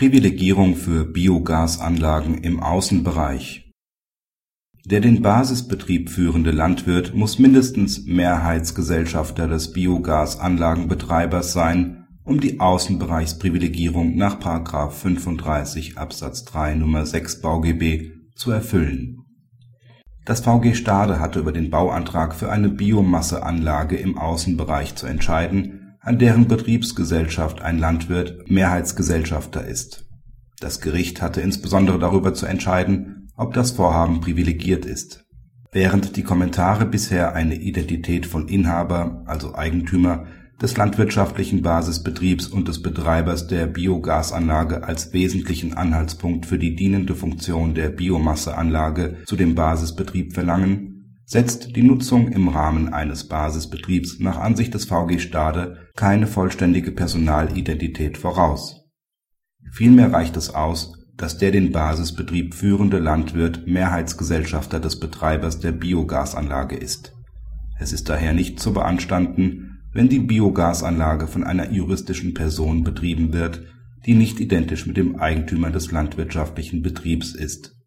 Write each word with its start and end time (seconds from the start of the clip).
Privilegierung 0.00 0.76
für 0.76 1.04
Biogasanlagen 1.04 2.38
im 2.38 2.60
Außenbereich 2.60 3.70
Der 4.86 5.00
den 5.00 5.20
Basisbetrieb 5.20 6.08
führende 6.08 6.52
Landwirt 6.52 7.14
muss 7.14 7.38
mindestens 7.38 8.06
Mehrheitsgesellschafter 8.06 9.46
des 9.46 9.74
Biogasanlagenbetreibers 9.74 11.52
sein, 11.52 12.06
um 12.24 12.40
die 12.40 12.60
Außenbereichsprivilegierung 12.60 14.16
nach§ 14.16 14.40
35 14.90 15.98
Absatz 15.98 16.46
3 16.46 16.72
Nr. 16.76 17.04
6 17.04 17.42
BauGB 17.42 18.12
zu 18.34 18.52
erfüllen. 18.52 19.18
Das 20.24 20.40
VG 20.40 20.76
Stade 20.76 21.20
hatte 21.20 21.40
über 21.40 21.52
den 21.52 21.68
Bauantrag 21.68 22.34
für 22.34 22.50
eine 22.50 22.70
Biomasseanlage 22.70 23.96
im 23.96 24.16
Außenbereich 24.16 24.94
zu 24.94 25.06
entscheiden 25.06 25.79
an 26.00 26.18
deren 26.18 26.48
Betriebsgesellschaft 26.48 27.60
ein 27.60 27.78
Landwirt 27.78 28.50
Mehrheitsgesellschafter 28.50 29.66
ist. 29.66 30.06
Das 30.58 30.80
Gericht 30.80 31.20
hatte 31.20 31.40
insbesondere 31.40 31.98
darüber 31.98 32.34
zu 32.34 32.46
entscheiden, 32.46 33.28
ob 33.36 33.54
das 33.54 33.72
Vorhaben 33.72 34.20
privilegiert 34.20 34.86
ist. 34.86 35.24
Während 35.72 36.16
die 36.16 36.22
Kommentare 36.22 36.86
bisher 36.86 37.34
eine 37.34 37.54
Identität 37.54 38.26
von 38.26 38.48
Inhaber 38.48 39.22
also 39.26 39.54
Eigentümer 39.54 40.26
des 40.60 40.76
landwirtschaftlichen 40.76 41.62
Basisbetriebs 41.62 42.48
und 42.48 42.68
des 42.68 42.82
Betreibers 42.82 43.46
der 43.46 43.66
Biogasanlage 43.66 44.84
als 44.84 45.12
wesentlichen 45.12 45.74
Anhaltspunkt 45.74 46.44
für 46.44 46.58
die 46.58 46.74
dienende 46.74 47.14
Funktion 47.14 47.74
der 47.74 47.88
Biomasseanlage 47.88 49.18
zu 49.24 49.36
dem 49.36 49.54
Basisbetrieb 49.54 50.34
verlangen 50.34 50.89
setzt 51.30 51.76
die 51.76 51.84
Nutzung 51.84 52.32
im 52.32 52.48
Rahmen 52.48 52.92
eines 52.92 53.28
Basisbetriebs 53.28 54.18
nach 54.18 54.36
Ansicht 54.36 54.74
des 54.74 54.86
VG 54.86 55.20
Stade 55.20 55.86
keine 55.94 56.26
vollständige 56.26 56.90
Personalidentität 56.90 58.18
voraus. 58.18 58.80
Vielmehr 59.70 60.12
reicht 60.12 60.36
es 60.36 60.52
aus, 60.52 60.92
dass 61.16 61.38
der 61.38 61.52
den 61.52 61.70
Basisbetrieb 61.70 62.52
führende 62.54 62.98
Landwirt 62.98 63.68
Mehrheitsgesellschafter 63.68 64.80
des 64.80 64.98
Betreibers 64.98 65.60
der 65.60 65.70
Biogasanlage 65.70 66.74
ist. 66.74 67.12
Es 67.78 67.92
ist 67.92 68.08
daher 68.08 68.32
nicht 68.32 68.58
zu 68.58 68.72
beanstanden, 68.72 69.78
wenn 69.92 70.08
die 70.08 70.18
Biogasanlage 70.18 71.28
von 71.28 71.44
einer 71.44 71.70
juristischen 71.70 72.34
Person 72.34 72.82
betrieben 72.82 73.32
wird, 73.32 73.62
die 74.04 74.14
nicht 74.14 74.40
identisch 74.40 74.84
mit 74.84 74.96
dem 74.96 75.20
Eigentümer 75.20 75.70
des 75.70 75.92
landwirtschaftlichen 75.92 76.82
Betriebs 76.82 77.36
ist 77.36 77.79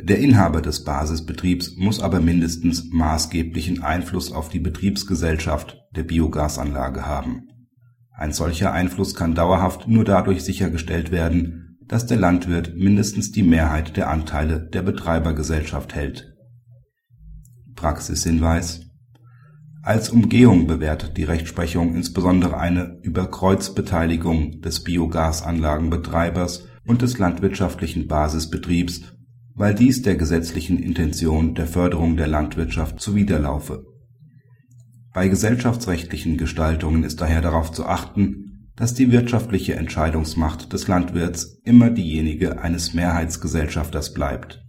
der 0.00 0.18
Inhaber 0.18 0.62
des 0.62 0.84
Basisbetriebs 0.84 1.76
muss 1.76 2.00
aber 2.00 2.20
mindestens 2.20 2.90
maßgeblichen 2.90 3.82
Einfluss 3.82 4.32
auf 4.32 4.48
die 4.48 4.58
Betriebsgesellschaft 4.58 5.76
der 5.94 6.04
Biogasanlage 6.04 7.04
haben. 7.04 7.48
Ein 8.16 8.32
solcher 8.32 8.72
Einfluss 8.72 9.14
kann 9.14 9.34
dauerhaft 9.34 9.88
nur 9.88 10.04
dadurch 10.04 10.44
sichergestellt 10.44 11.10
werden, 11.10 11.78
dass 11.86 12.06
der 12.06 12.16
Landwirt 12.16 12.74
mindestens 12.74 13.32
die 13.32 13.42
Mehrheit 13.42 13.96
der 13.98 14.08
Anteile 14.08 14.66
der 14.72 14.82
Betreibergesellschaft 14.82 15.94
hält. 15.94 16.32
Praxishinweis 17.74 18.86
Als 19.82 20.08
Umgehung 20.08 20.66
bewertet 20.66 21.18
die 21.18 21.24
Rechtsprechung 21.24 21.94
insbesondere 21.94 22.56
eine 22.56 22.98
Überkreuzbeteiligung 23.02 24.62
des 24.62 24.84
Biogasanlagenbetreibers 24.84 26.66
und 26.86 27.02
des 27.02 27.18
landwirtschaftlichen 27.18 28.06
Basisbetriebs 28.06 29.02
weil 29.54 29.74
dies 29.74 30.02
der 30.02 30.16
gesetzlichen 30.16 30.78
Intention 30.78 31.54
der 31.54 31.66
Förderung 31.66 32.16
der 32.16 32.26
Landwirtschaft 32.26 33.00
zuwiderlaufe. 33.00 33.84
Bei 35.12 35.28
gesellschaftsrechtlichen 35.28 36.38
Gestaltungen 36.38 37.04
ist 37.04 37.20
daher 37.20 37.42
darauf 37.42 37.70
zu 37.72 37.84
achten, 37.84 38.70
dass 38.76 38.94
die 38.94 39.12
wirtschaftliche 39.12 39.74
Entscheidungsmacht 39.74 40.72
des 40.72 40.88
Landwirts 40.88 41.60
immer 41.64 41.90
diejenige 41.90 42.60
eines 42.60 42.94
Mehrheitsgesellschafters 42.94 44.14
bleibt 44.14 44.61